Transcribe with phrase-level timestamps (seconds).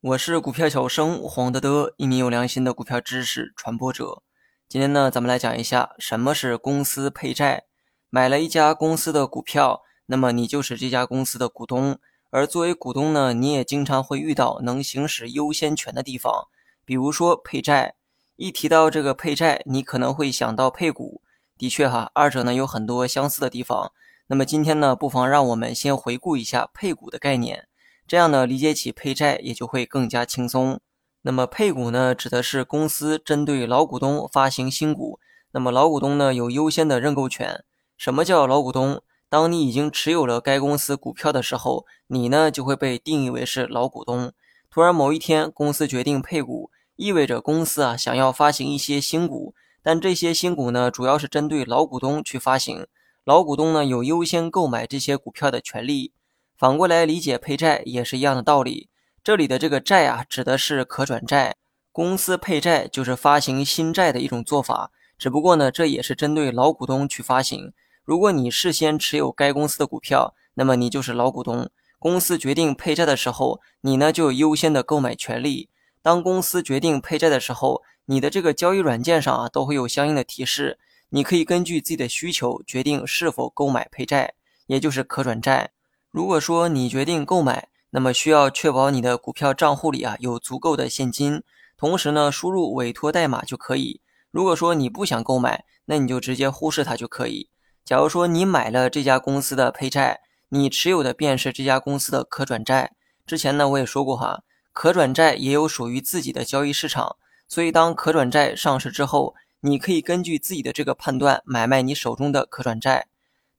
[0.00, 4.22] 我是股票小生黄德德，一名有良心的股票知识传播者。
[4.68, 7.64] 今天呢，咱们来讲一下什么是公司配债。
[8.08, 11.98] 买了一家公司的股票，那么你就是这家公司的股东。
[12.30, 16.48] 而作为股东呢，你也经常会遇到能行使优先权的地方，
[16.84, 17.94] 比如说配债。
[18.36, 21.22] 一提到这个配债，你可能会想到配股。
[21.58, 23.92] 的确哈，二者呢有很多相似的地方。
[24.28, 27.68] 那么今天呢，不妨让我们先回顾一下配股的概念，
[28.08, 30.80] 这样呢理解起配债也就会更加轻松。
[31.22, 35.20] 那么配股呢，指的是公司针对老股东发行新股，
[35.52, 37.64] 那么老股东呢有优先的认购权。
[37.96, 39.00] 什么叫老股东？
[39.28, 44.32] 当你已经持有了该公司股票的时候，你呢就会被定义为是老股东。
[44.70, 46.70] 突然某一天，公司决定配股。
[46.96, 52.86] 意味着公司啊想要发行一些新股，但这些新股呢主要是针对老股东去发行，
[53.26, 56.12] 老股东呢有优先购买这些股票的权利。
[56.56, 58.88] 反过来理解配债也是一样的道理。
[59.24, 61.56] 这里的这个债啊指的是可转债，
[61.90, 67.72] 公司配债就是发行新债的一种做法，只不过呢这也是针对老股东去发行。
[68.04, 71.68] 如果你事先持有该公司的股票，那么你就是老股东，
[71.98, 75.68] 公司决定配债的时候，你呢就有优先的购买权利。
[76.00, 80.78] 当公司决定配债的时候，你的这个交易软件上啊都会有相应的提示，
[81.10, 84.34] 你可以根据自己的需求决定是否购买配债，
[84.66, 85.70] 也就是可转债。
[86.10, 91.42] 如果说你决定购买，那么需要确保你的股票账户里啊有足够的现金，
[91.76, 94.00] 同时呢输入委托代码就可以。
[94.30, 97.48] 如果说你不想购买，那你就直接忽视它就可以。
[97.84, 102.92] 假如说你买了这家公司的配债，你持有的便是这家公司的可转债。
[103.24, 104.42] 之前呢我也说过哈。
[104.72, 107.16] 可转债也有属于自己的交易市场，
[107.48, 113.06] 所以当可转债上市之后，你可以根据自己的这个判断买卖你手中的可转债。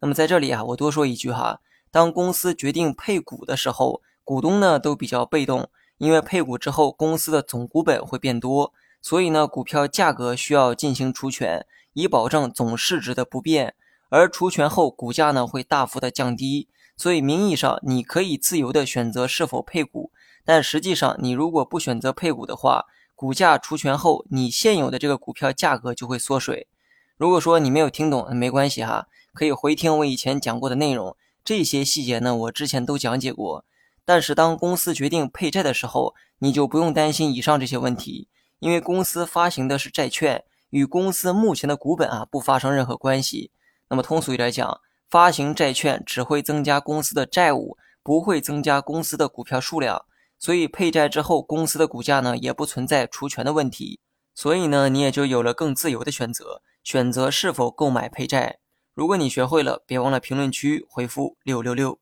[0.00, 13.74] 那么在这里啊，我多说一句哈，当公司决定配股的时候，股东呢都比较被动，因为配股之后公司的总股本会变多，所以呢股票价格需要进行除权，以保证总市值的不变。
[14.08, 20.12] 而除权后股价呢会大幅的降低，所以名义上你可以自由的选择是否配股。
[20.44, 22.84] 但实际上，你如果不选择配股的话，
[23.16, 26.68] 股价除权后，你现有的这个股票价格就会缩水。
[27.16, 33.64] 如果说你没有听懂，没关系哈，可以回听我以前讲过的内容，这些细节呢，我之前都讲解过。
[34.04, 38.28] 但是当公司决定配债的时候，你就不用担心以上这些问题，
[38.58, 43.50] 因为公司发行的是债券，与公司目前的股本啊不发生任何关系。
[43.88, 50.04] 那么通俗一点讲，发行债券只会增加公司的债务，不会增加公司的股票数量。
[50.38, 54.00] 所以配债之后，公司的股价呢也不存在除权的问题，
[54.34, 58.58] 所以呢你也就有了更自由的选择，选择是否购买配债。
[58.94, 61.98] 如果你学会了，别忘了评论区回复六六六。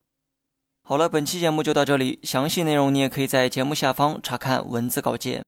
[0.82, 5.42] 好了，本期节目就到这里，详细内容你也可以在节目下方查看文字稿件。